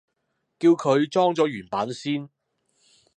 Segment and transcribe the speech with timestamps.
[0.57, 2.27] 叫佢裝咗原版先